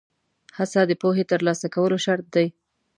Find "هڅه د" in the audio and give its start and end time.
0.57-0.91